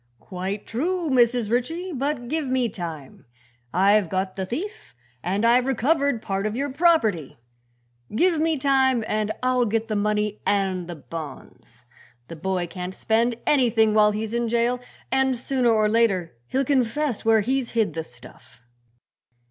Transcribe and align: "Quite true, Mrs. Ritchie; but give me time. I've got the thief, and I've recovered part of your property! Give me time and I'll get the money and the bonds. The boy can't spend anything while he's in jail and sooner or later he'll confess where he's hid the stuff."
"Quite 0.19 0.65
true, 0.65 1.11
Mrs. 1.11 1.51
Ritchie; 1.51 1.91
but 1.93 2.27
give 2.27 2.47
me 2.47 2.69
time. 2.69 3.25
I've 3.71 4.09
got 4.09 4.35
the 4.35 4.47
thief, 4.47 4.95
and 5.21 5.45
I've 5.45 5.67
recovered 5.67 6.23
part 6.23 6.47
of 6.47 6.55
your 6.55 6.71
property! 6.71 7.37
Give 8.15 8.39
me 8.41 8.57
time 8.57 9.03
and 9.07 9.31
I'll 9.43 9.65
get 9.67 9.89
the 9.89 9.95
money 9.95 10.41
and 10.43 10.87
the 10.87 10.95
bonds. 10.95 11.85
The 12.29 12.35
boy 12.35 12.65
can't 12.65 12.95
spend 12.95 13.37
anything 13.45 13.93
while 13.93 14.09
he's 14.09 14.33
in 14.33 14.49
jail 14.49 14.79
and 15.11 15.37
sooner 15.37 15.69
or 15.69 15.87
later 15.87 16.33
he'll 16.47 16.65
confess 16.65 17.23
where 17.23 17.41
he's 17.41 17.73
hid 17.73 17.93
the 17.93 18.03
stuff." 18.03 18.63